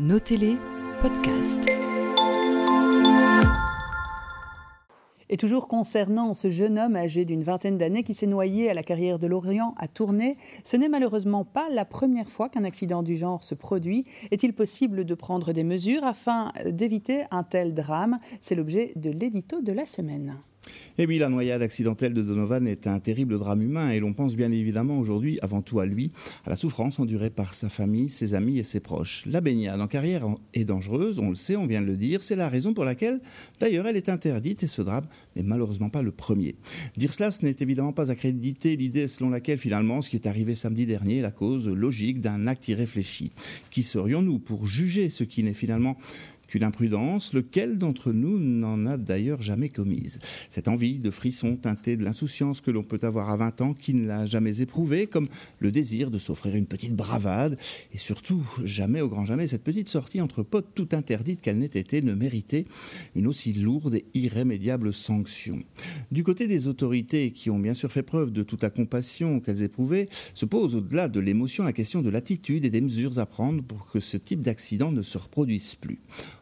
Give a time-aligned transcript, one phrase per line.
[0.00, 0.56] Notez-les,
[1.02, 1.60] podcast.
[5.28, 8.82] Et toujours concernant ce jeune homme âgé d'une vingtaine d'années qui s'est noyé à la
[8.82, 13.14] carrière de l'Orient à Tournai, ce n'est malheureusement pas la première fois qu'un accident du
[13.14, 14.06] genre se produit.
[14.30, 18.16] Est-il possible de prendre des mesures afin d'éviter un tel drame?
[18.40, 20.38] C'est l'objet de l'édito de la semaine.
[20.98, 24.36] Et oui, la noyade accidentelle de Donovan est un terrible drame humain et l'on pense
[24.36, 26.12] bien évidemment aujourd'hui avant tout à lui,
[26.44, 29.24] à la souffrance endurée par sa famille, ses amis et ses proches.
[29.26, 32.36] La baignade en carrière est dangereuse, on le sait, on vient de le dire, c'est
[32.36, 33.20] la raison pour laquelle
[33.58, 36.56] d'ailleurs elle est interdite et ce drame n'est malheureusement pas le premier.
[36.96, 40.54] Dire cela, ce n'est évidemment pas accréditer l'idée selon laquelle finalement ce qui est arrivé
[40.54, 43.32] samedi dernier est la cause logique d'un acte irréfléchi.
[43.70, 45.96] Qui serions-nous pour juger ce qui n'est finalement
[46.50, 50.18] qu'une imprudence, lequel d'entre nous n'en a d'ailleurs jamais commise
[50.48, 53.94] Cette envie de frisson teintée de l'insouciance que l'on peut avoir à 20 ans qui
[53.94, 55.28] ne l'a jamais éprouvée, comme
[55.60, 57.58] le désir de s'offrir une petite bravade,
[57.94, 61.66] et surtout, jamais au grand jamais, cette petite sortie entre potes tout interdite qu'elle n'ait
[61.66, 62.66] été ne méritait
[63.14, 65.62] une aussi lourde et irrémédiable sanction.
[66.10, 69.62] Du côté des autorités qui ont bien sûr fait preuve de toute la compassion qu'elles
[69.62, 73.62] éprouvaient, se pose au-delà de l'émotion la question de l'attitude et des mesures à prendre
[73.62, 76.00] pour que ce type d'accident ne se reproduise plus.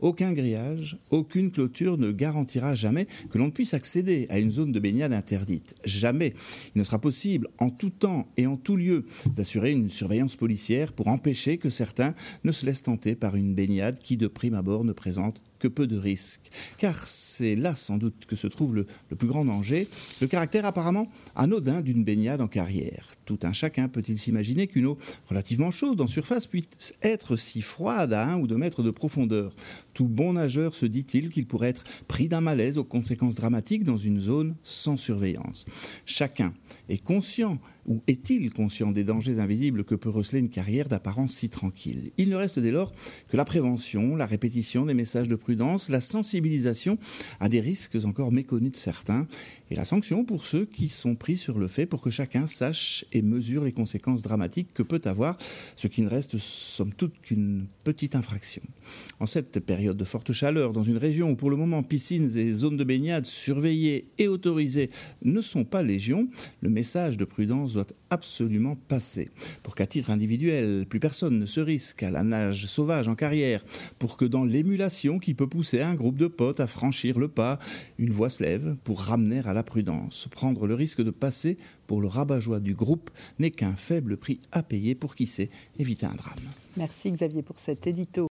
[0.00, 4.80] Aucun grillage, aucune clôture ne garantira jamais que l'on puisse accéder à une zone de
[4.80, 5.74] baignade interdite.
[5.84, 6.34] Jamais.
[6.74, 9.04] Il ne sera possible, en tout temps et en tout lieu,
[9.36, 13.98] d'assurer une surveillance policière pour empêcher que certains ne se laissent tenter par une baignade
[13.98, 16.50] qui, de prime abord, ne présente que peu de risques.
[16.78, 19.86] Car c'est là sans doute que se trouve le, plus grand danger,
[20.20, 23.06] le caractère apparemment anodin d'une baignade en carrière.
[23.26, 28.12] Tout un chacun peut-il s'imaginer qu'une eau relativement chaude en surface puisse être si froide
[28.12, 29.52] à un ou deux mètres de profondeur?
[29.94, 33.98] Tout bon nageur se dit-il qu'il pourrait être pris d'un malaise aux conséquences dramatiques dans
[33.98, 35.66] une zone sans surveillance.
[36.06, 36.52] Chacun
[36.88, 37.58] est conscient
[37.90, 42.12] ou est-il conscient des dangers invisibles que peut receler une carrière d'apparence si tranquille?
[42.18, 42.92] Il ne reste dès lors
[43.26, 46.98] que la prévention, la répétition des messages de prudence, la sensibilisation
[47.40, 49.26] à des risques encore méconnus de certains,
[49.72, 53.04] et la sanction pour ceux qui sont pris sur le fait pour que chacun sache
[53.12, 55.36] et mesure les conséquences dramatiques que peut avoir
[55.74, 58.62] ce qui ne reste somme toute qu'une petite infraction.
[59.18, 62.50] En cette période de forte chaleur, dans une région où pour le moment piscines et
[62.50, 64.90] zones de baignade surveillées et autorisées
[65.22, 66.28] ne sont pas légion,
[66.60, 69.30] le message de prudence doit absolument passer.
[69.62, 73.64] Pour qu'à titre individuel, plus personne ne se risque à la nage sauvage en carrière,
[73.98, 77.58] pour que dans l'émulation qui peut pousser un groupe de potes à franchir le pas,
[77.98, 80.28] une voix se lève pour ramener à la prudence.
[80.30, 84.62] Prendre le risque de passer pour le rabat-joie du groupe n'est qu'un faible prix à
[84.62, 86.38] payer pour qui sait éviter un drame.
[86.76, 88.28] Merci Xavier pour cet édito.